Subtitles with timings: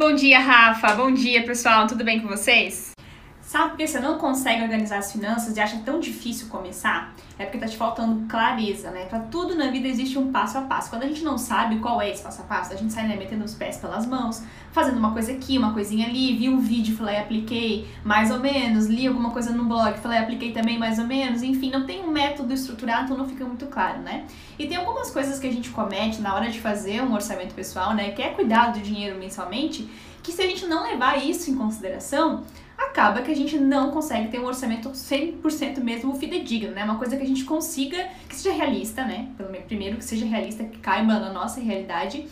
[0.00, 0.94] Bom dia, Rafa.
[0.94, 1.86] Bom dia, pessoal.
[1.86, 2.89] Tudo bem com vocês?
[3.50, 7.12] Sabe por que você não consegue organizar as finanças e acha tão difícil começar?
[7.36, 9.06] É porque tá te faltando clareza, né?
[9.06, 10.88] Pra tudo na vida existe um passo a passo.
[10.88, 13.16] Quando a gente não sabe qual é esse passo a passo, a gente sai né,
[13.16, 14.40] metendo os pés pelas mãos,
[14.70, 18.86] fazendo uma coisa aqui, uma coisinha ali, vi um vídeo, falei, apliquei mais ou menos,
[18.86, 22.10] li alguma coisa no blog, falei, apliquei também mais ou menos, enfim, não tem um
[22.12, 24.26] método estruturado, então não fica muito claro, né?
[24.60, 27.94] E tem algumas coisas que a gente comete na hora de fazer um orçamento pessoal,
[27.96, 28.12] né?
[28.12, 29.90] Que é cuidar do dinheiro mensalmente,
[30.22, 32.44] que se a gente não levar isso em consideração,
[32.80, 36.84] acaba que a gente não consegue ter um orçamento 100% mesmo fidedigno, né?
[36.84, 39.28] Uma coisa que a gente consiga, que seja realista, né?
[39.66, 42.26] Primeiro que seja realista, que caiba na nossa realidade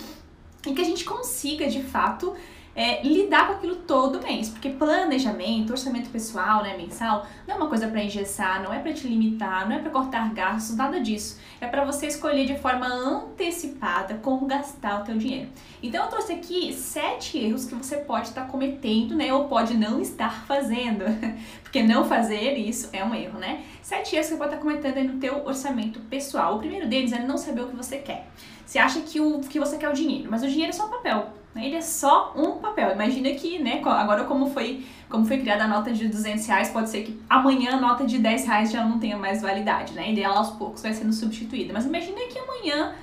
[0.67, 2.35] e que a gente consiga, de fato,
[2.75, 7.67] é, lidar com aquilo todo mês, porque planejamento, orçamento pessoal, né, mensal, não é uma
[7.67, 11.41] coisa para engessar, não é para te limitar, não é para cortar gastos, nada disso.
[11.61, 15.49] É para você escolher de forma antecipada como gastar o teu dinheiro.
[15.83, 20.01] Então eu trouxe aqui sete erros que você pode estar cometendo, né, ou pode não
[20.01, 21.05] estar fazendo,
[21.63, 23.65] porque não fazer isso é um erro, né?
[23.83, 26.57] Sete erros que você pode estar cometendo aí no teu orçamento pessoal.
[26.57, 28.29] O primeiro deles é não saber o que você quer.
[28.65, 30.87] Você acha que o que você quer é o dinheiro, mas o dinheiro é só
[30.89, 31.33] papel.
[31.59, 31.67] Né?
[31.67, 32.93] Ele é só um papel.
[32.93, 36.89] Imagina que, né, agora como foi, como foi criada a nota de 200 reais, pode
[36.89, 40.13] ser que amanhã a nota de 10 reais já não tenha mais validade, né?
[40.13, 41.73] E ela aos poucos vai sendo substituída.
[41.73, 42.95] Mas imagina que amanhã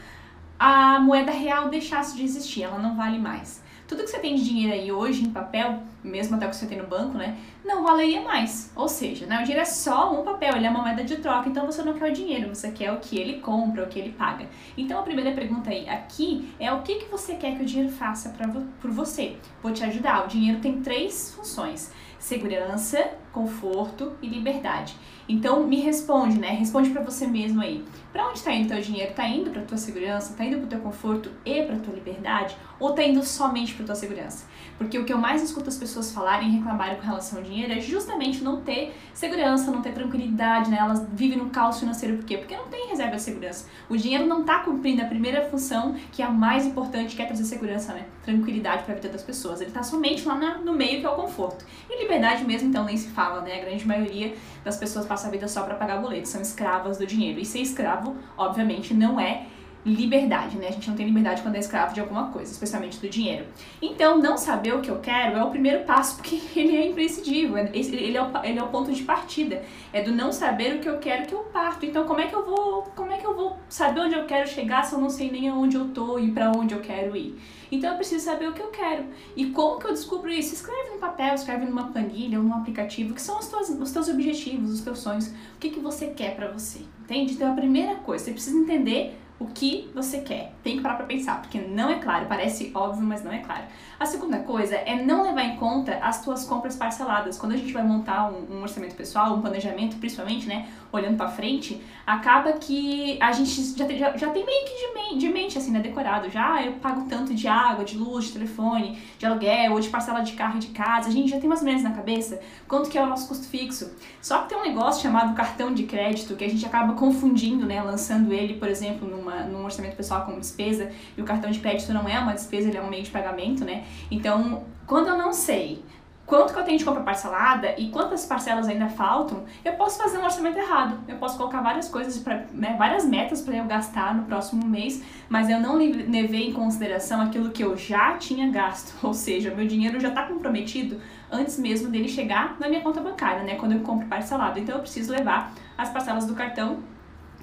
[0.58, 4.44] a moeda real deixasse de existir, ela não vale mais tudo que você tem de
[4.44, 7.84] dinheiro aí hoje em papel, mesmo até o que você tem no banco, né, não
[7.84, 8.72] valeria mais.
[8.76, 11.50] Ou seja, né, o dinheiro é só um papel, ele é uma moeda de troca,
[11.50, 14.12] então você não quer o dinheiro, você quer o que ele compra, o que ele
[14.12, 14.48] paga.
[14.78, 17.92] Então a primeira pergunta aí aqui é o que, que você quer que o dinheiro
[17.92, 19.38] faça pra, por você?
[19.62, 20.26] Vou te ajudar.
[20.26, 24.96] O dinheiro tem três funções: segurança, conforto e liberdade.
[25.28, 26.50] Então me responde, né?
[26.50, 27.84] Responde para você mesmo aí.
[28.14, 29.14] Para onde está indo teu dinheiro?
[29.14, 30.36] Tá indo para tua segurança?
[30.36, 32.56] Tá indo para teu conforto e para tua liberdade?
[32.80, 34.46] Ou tá indo somente para tua segurança?
[34.78, 37.72] Porque o que eu mais escuto as pessoas falarem e reclamarem com relação ao dinheiro
[37.72, 40.78] é justamente não ter segurança, não ter tranquilidade, né?
[40.80, 42.38] Elas vivem no caos financeiro por quê?
[42.38, 43.68] Porque não tem reserva de segurança.
[43.90, 47.26] O dinheiro não tá cumprindo a primeira função, que é a mais importante, que é
[47.26, 48.06] trazer segurança, né?
[48.24, 49.62] Tranquilidade para a vida das pessoas.
[49.62, 51.66] Ele tá somente lá na, no meio que é o conforto.
[51.90, 53.62] E liberdade mesmo, então nem se fala, né?
[53.62, 57.06] A grande maioria das pessoas passa a vida só para pagar boletos, são escravas do
[57.06, 57.40] dinheiro.
[57.40, 59.48] E ser escravo, obviamente, não é
[59.86, 60.70] liberdade, né?
[60.70, 63.46] A gente não tem liberdade quando é escravo de alguma coisa, especialmente do dinheiro.
[63.80, 67.58] Então, não saber o que eu quero é o primeiro passo, porque ele é imprescindível,
[67.58, 69.64] ele é o, ele é o ponto de partida.
[69.94, 71.86] É do não saber o que eu quero que eu parto.
[71.86, 74.48] Então, como é que eu vou, como é que eu vou saber onde eu quero
[74.48, 77.40] chegar se eu não sei nem aonde eu tô e para onde eu quero ir?
[77.72, 79.06] Então, eu preciso saber o que eu quero.
[79.36, 80.54] E como que eu descubro isso?
[80.54, 84.72] Escreve no papel, escreve numa planilha num aplicativo, que são os teus, os teus objetivos,
[84.72, 87.34] os teus sonhos, o que, que você quer para você, entende?
[87.34, 90.54] Então, a primeira coisa, você precisa entender o que você quer.
[90.64, 93.64] Tem que parar pra pensar, porque não é claro, parece óbvio, mas não é claro.
[94.00, 97.38] A segunda coisa é não levar em conta as tuas compras parceladas.
[97.38, 101.28] Quando a gente vai montar um, um orçamento pessoal, um planejamento, principalmente, né, olhando para
[101.28, 105.30] frente, acaba que a gente já tem, já, já tem meio que de, mente, de
[105.30, 106.30] mente, assim, né, decorado.
[106.30, 110.22] Já eu pago tanto de água, de luz, de telefone, de aluguel, ou de parcela
[110.22, 111.10] de carro e de casa.
[111.10, 113.92] A gente já tem mais ou na cabeça quanto que é o nosso custo fixo.
[114.22, 117.82] Só que tem um negócio chamado cartão de crédito que a gente acaba confundindo, né,
[117.82, 121.60] lançando ele, por exemplo, num numa, num orçamento pessoal como despesa e o cartão de
[121.60, 123.84] crédito não é uma despesa, ele é um meio de pagamento, né?
[124.12, 125.84] Então, quando eu não sei
[126.26, 130.18] quanto que eu tenho de compra parcelada e quantas parcelas ainda faltam, eu posso fazer
[130.18, 131.00] um orçamento errado.
[131.08, 135.04] Eu posso colocar várias coisas, pra, né, várias metas para eu gastar no próximo mês,
[135.30, 138.96] mas eu não levei em consideração aquilo que eu já tinha gasto.
[139.06, 141.00] Ou seja, meu dinheiro já está comprometido
[141.32, 143.56] antes mesmo dele chegar na minha conta bancária, né?
[143.56, 144.58] Quando eu compro parcelado.
[144.60, 146.80] Então eu preciso levar as parcelas do cartão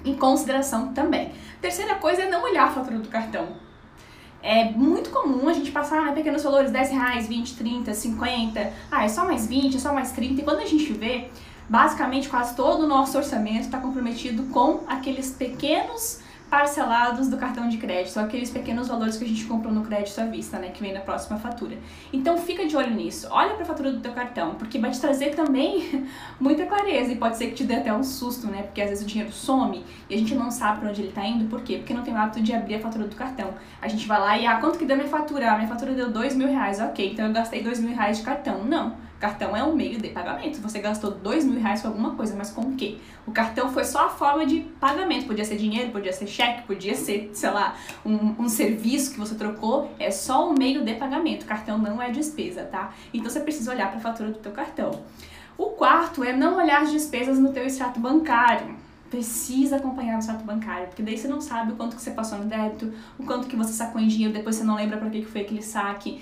[0.03, 1.31] em consideração também.
[1.61, 3.47] Terceira coisa é não olhar a fatura do cartão.
[4.41, 9.05] É muito comum a gente passar né, pequenos valores, 10 reais, 20, 30, 50, ah,
[9.05, 11.29] é só mais 20, é só mais 30, e quando a gente vê,
[11.69, 16.19] basicamente quase todo o nosso orçamento está comprometido com aqueles pequenos
[16.53, 20.25] parcelados do cartão de crédito, aqueles pequenos valores que a gente comprou no crédito à
[20.25, 21.75] vista, né, que vem na próxima fatura.
[22.13, 25.01] Então fica de olho nisso, olha para a fatura do teu cartão, porque vai te
[25.01, 26.07] trazer também
[26.39, 29.03] muita clareza e pode ser que te dê até um susto, né, porque às vezes
[29.03, 31.77] o dinheiro some e a gente não sabe para onde ele está indo, por quê?
[31.77, 33.55] Porque não tem o hábito de abrir a fatura do cartão.
[33.81, 35.53] A gente vai lá e, ah, quanto que deu minha fatura?
[35.53, 38.23] Ah, minha fatura deu dois mil reais, ok, então eu gastei dois mil reais de
[38.23, 38.63] cartão.
[38.63, 40.59] Não, Cartão é um meio de pagamento.
[40.59, 42.97] Você gastou dois mil reais com alguma coisa, mas com o quê?
[43.25, 45.27] O cartão foi só a forma de pagamento.
[45.27, 47.73] Podia ser dinheiro, podia ser cheque, podia ser, sei lá,
[48.05, 49.89] um, um serviço que você trocou.
[49.97, 51.45] É só um meio de pagamento.
[51.45, 52.93] Cartão não é despesa, tá?
[53.13, 54.91] Então você precisa olhar para a fatura do teu cartão.
[55.57, 58.75] O quarto é não olhar as despesas no teu extrato bancário
[59.13, 62.39] precisa acompanhar o extrato bancário, porque daí você não sabe o quanto que você passou
[62.39, 65.21] no débito, o quanto que você sacou em dinheiro, depois você não lembra para que
[65.21, 66.19] foi aquele saque,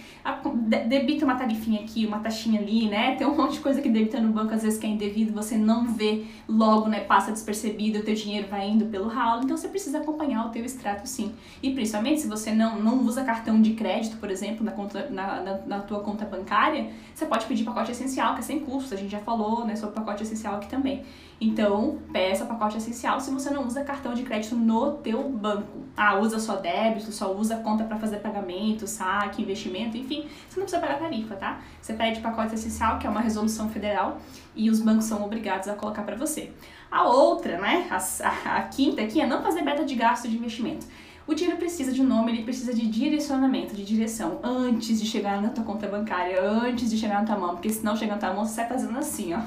[0.89, 3.15] debita uma tarifinha aqui, uma taxinha ali, né?
[3.15, 5.57] Tem um monte de coisa que debita no banco, às vezes que é indevido, você
[5.57, 6.99] não vê logo, né?
[6.99, 10.65] Passa despercebido, o teu dinheiro vai indo pelo ralo, então você precisa acompanhar o teu
[10.65, 11.31] extrato sim.
[11.63, 15.39] E principalmente se você não, não usa cartão de crédito, por exemplo, na, conta, na,
[15.39, 18.97] na, na tua conta bancária, você pode pedir pacote essencial, que é sem custo, a
[18.97, 21.05] gente já falou, né, sobre pacote essencial aqui também.
[21.41, 25.81] Então, peça pacote essencial se você não usa cartão de crédito no teu banco.
[25.95, 30.65] Ah, usa só débito, só usa conta para fazer pagamento, saque, investimento, enfim, você não
[30.65, 31.61] precisa pagar tarifa, tá?
[31.81, 34.19] Você pede pacote essencial, que é uma resolução federal,
[34.55, 36.51] e os bancos são obrigados a colocar para você.
[36.89, 40.85] A outra, né, a, a, quinta aqui é não fazer meta de gasto de investimento.
[41.27, 45.41] O dinheiro precisa de um nome, ele precisa de direcionamento, de direção, antes de chegar
[45.41, 48.19] na tua conta bancária, antes de chegar na tua mão, porque se não chegar na
[48.19, 49.39] tua mão, você sai fazendo assim, ó.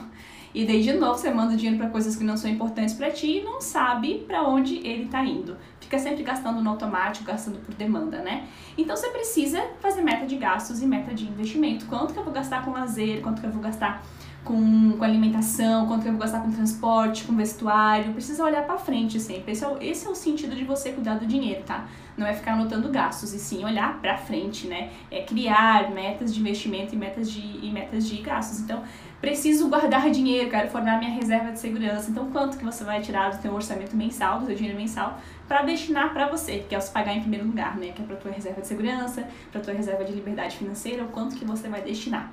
[0.55, 3.39] E daí, de novo, você manda dinheiro para coisas que não são importantes para ti
[3.39, 5.57] e não sabe para onde ele tá indo.
[5.81, 8.47] Fica sempre gastando no automático, gastando por demanda, né?
[8.79, 11.87] Então, você precisa fazer meta de gastos e meta de investimento.
[11.87, 14.01] Quanto que eu vou gastar com lazer, quanto que eu vou gastar
[14.45, 18.13] com, com alimentação, quanto eu vou gastar com transporte, com vestuário.
[18.13, 19.53] Precisa olhar para frente sempre.
[19.53, 21.87] Esse é, o, esse é o sentido de você cuidar do dinheiro, tá?
[22.17, 24.91] Não é ficar anotando gastos, e sim olhar para frente, né?
[25.11, 28.61] É criar metas de investimento e metas de, e metas de gastos.
[28.61, 28.85] Então,
[29.21, 32.11] preciso guardar dinheiro, quero formar minha reserva de segurança.
[32.11, 35.19] Então, quanto que você vai tirar do seu orçamento mensal, do seu dinheiro mensal,
[35.49, 37.89] para destinar para você, que é os pagar em primeiro lugar, né?
[37.89, 41.35] Que é para tua reserva de segurança, para tua reserva de liberdade financeira, o quanto
[41.35, 42.31] que você vai destinar.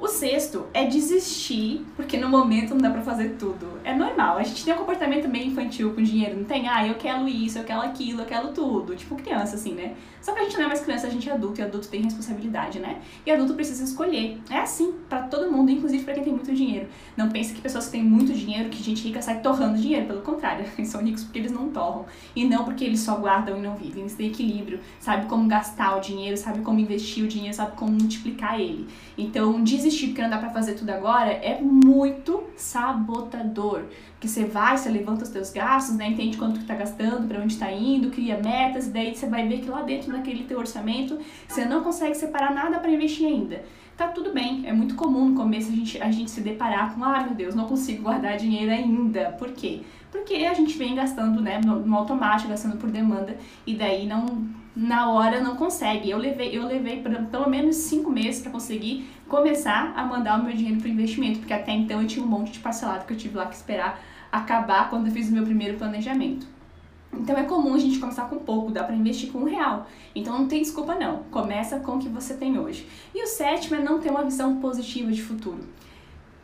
[0.00, 3.80] O sexto é desistir, porque no momento não dá pra fazer tudo.
[3.82, 6.68] É normal, a gente tem um comportamento meio infantil com dinheiro, não tem?
[6.68, 8.94] Ah, eu quero isso, eu quero aquilo, eu quero tudo.
[8.94, 9.96] Tipo criança, assim, né?
[10.22, 12.00] Só que a gente não é mais criança, a gente é adulto, e adulto tem
[12.00, 13.00] responsabilidade, né?
[13.26, 14.40] E adulto precisa escolher.
[14.48, 16.88] É assim, para todo mundo, inclusive para quem tem muito dinheiro.
[17.16, 20.22] Não pense que pessoas que têm muito dinheiro, que gente rica sai torrando dinheiro, pelo
[20.22, 22.06] contrário, eles são ricos porque eles não torram.
[22.36, 25.96] E não porque eles só guardam e não vivem, eles têm equilíbrio, sabe como gastar
[25.96, 28.86] o dinheiro, sabe como investir o dinheiro, sabe como multiplicar ele.
[29.16, 33.84] Então, desistir desistir porque não dá para fazer tudo agora é muito sabotador.
[34.12, 36.08] Porque você vai, você levanta os teus gastos, né?
[36.08, 39.46] Entende quanto que tá gastando, para onde está indo, cria metas, e daí você vai
[39.46, 43.62] ver que lá dentro daquele teu orçamento você não consegue separar nada para investir ainda.
[43.98, 47.02] Tá tudo bem, é muito comum no começo a gente, a gente se deparar com,
[47.02, 49.32] ah, meu Deus, não consigo guardar dinheiro ainda.
[49.32, 49.80] Por quê?
[50.12, 53.36] Porque a gente vem gastando, né, no, no automático, gastando por demanda,
[53.66, 54.46] e daí não
[54.76, 56.08] na hora não consegue.
[56.08, 60.54] Eu levei, eu levei pelo menos cinco meses para conseguir começar a mandar o meu
[60.54, 63.36] dinheiro para investimento, porque até então eu tinha um monte de parcelado que eu tive
[63.36, 64.00] lá que esperar
[64.30, 66.46] acabar quando eu fiz o meu primeiro planejamento.
[67.12, 69.86] Então é comum a gente começar com pouco, dá para investir com um real.
[70.14, 72.86] Então não tem desculpa não, começa com o que você tem hoje.
[73.14, 75.60] E o sétimo é não ter uma visão positiva de futuro.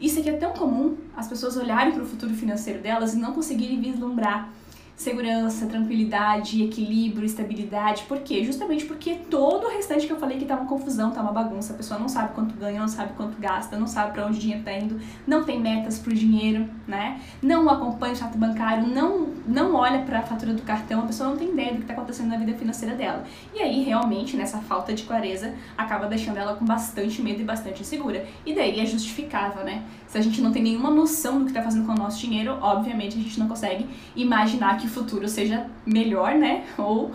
[0.01, 3.33] Isso aqui é tão comum, as pessoas olharem para o futuro financeiro delas e não
[3.33, 4.51] conseguirem vislumbrar
[4.97, 8.05] segurança, tranquilidade, equilíbrio, estabilidade.
[8.05, 8.45] Por quê?
[8.45, 11.73] Justamente porque todo o restante que eu falei que tá uma confusão, tá uma bagunça.
[11.73, 14.41] A pessoa não sabe quanto ganha, não sabe quanto gasta, não sabe para onde o
[14.41, 17.21] dinheiro tá indo, não tem metas pro dinheiro, né?
[17.43, 21.31] Não acompanha o chato bancário, não, não olha para a fatura do cartão, a pessoa
[21.31, 23.25] não tem ideia do que tá acontecendo na vida financeira dela.
[23.53, 27.83] E aí, realmente, nessa falta de clareza, acaba deixando ela com bastante medo e bastante
[27.83, 28.25] insegura.
[28.47, 29.83] E daí é justificável, né?
[30.15, 32.57] Se a gente não tem nenhuma noção do que tá fazendo com o nosso dinheiro,
[32.61, 33.85] obviamente a gente não consegue
[34.15, 36.65] imaginar que o futuro seja melhor, né?
[36.79, 37.11] Ou,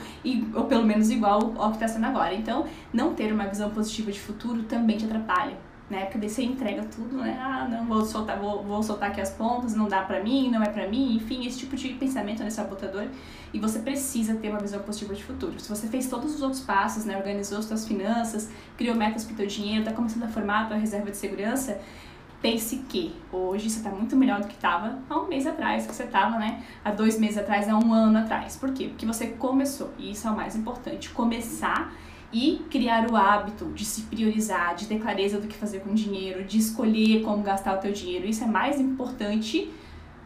[0.53, 2.33] ou pelo menos igual ao que está sendo agora.
[2.33, 5.55] Então, não ter uma visão positiva de futuro também te atrapalha.
[5.89, 6.01] Né?
[6.01, 7.39] Porque daí você entrega tudo, né?
[7.41, 10.61] Ah, não, vou soltar, vou, vou soltar aqui as pontas, não dá pra mim, não
[10.61, 13.07] é pra mim, enfim, esse tipo de pensamento é sabotador.
[13.53, 15.57] E você precisa ter uma visão positiva de futuro.
[15.57, 17.15] Se você fez todos os outros passos, né?
[17.15, 20.77] Organizou as suas finanças, criou metas pro teu dinheiro, tá começando a formar a tua
[20.77, 21.79] reserva de segurança,
[22.41, 25.93] pense que hoje você está muito melhor do que estava há um mês atrás, que
[25.93, 26.63] você estava, né?
[26.83, 28.55] Há dois meses atrás, há um ano atrás.
[28.55, 28.87] Por quê?
[28.87, 31.93] Porque você começou, e isso é o mais importante, começar
[32.31, 35.95] e criar o hábito de se priorizar, de ter clareza do que fazer com o
[35.95, 38.27] dinheiro, de escolher como gastar o teu dinheiro.
[38.27, 39.69] Isso é mais importante,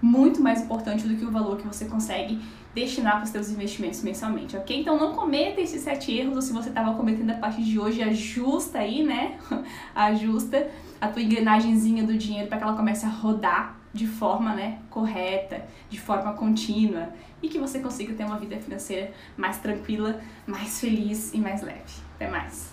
[0.04, 2.38] muito mais importante do que o valor que você consegue
[2.76, 4.82] destinar para os seus investimentos mensalmente, ok?
[4.82, 8.04] Então não cometa esses sete erros, ou se você estava cometendo a partir de hoje,
[8.04, 9.38] ajusta aí, né?
[9.96, 10.70] ajusta
[11.00, 15.64] a tua engrenagemzinha do dinheiro para que ela comece a rodar de forma né, correta,
[15.90, 17.10] de forma contínua
[17.42, 21.94] e que você consiga ter uma vida financeira mais tranquila, mais feliz e mais leve.
[22.16, 22.72] Até mais!